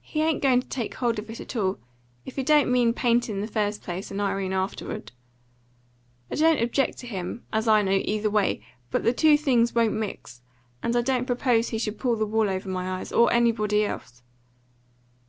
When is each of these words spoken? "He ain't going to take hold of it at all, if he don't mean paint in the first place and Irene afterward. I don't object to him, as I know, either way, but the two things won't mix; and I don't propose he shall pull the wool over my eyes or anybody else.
"He 0.00 0.22
ain't 0.22 0.42
going 0.42 0.60
to 0.60 0.66
take 0.68 0.94
hold 0.94 1.20
of 1.20 1.30
it 1.30 1.38
at 1.40 1.54
all, 1.54 1.78
if 2.26 2.34
he 2.34 2.42
don't 2.42 2.68
mean 2.68 2.92
paint 2.92 3.28
in 3.30 3.40
the 3.42 3.46
first 3.46 3.80
place 3.80 4.10
and 4.10 4.20
Irene 4.20 4.52
afterward. 4.52 5.12
I 6.28 6.34
don't 6.34 6.60
object 6.60 6.98
to 6.98 7.06
him, 7.06 7.44
as 7.52 7.68
I 7.68 7.80
know, 7.82 8.00
either 8.04 8.28
way, 8.28 8.66
but 8.90 9.04
the 9.04 9.12
two 9.12 9.38
things 9.38 9.72
won't 9.72 9.92
mix; 9.92 10.42
and 10.82 10.96
I 10.96 11.00
don't 11.00 11.26
propose 11.28 11.68
he 11.68 11.78
shall 11.78 11.94
pull 11.94 12.16
the 12.16 12.26
wool 12.26 12.50
over 12.50 12.68
my 12.68 12.98
eyes 12.98 13.12
or 13.12 13.32
anybody 13.32 13.84
else. 13.84 14.24